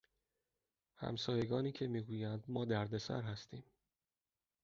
[0.95, 3.63] همسایگانی که می گویند ما دردسر هستیم